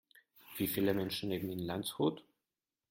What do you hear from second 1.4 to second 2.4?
in Landshut?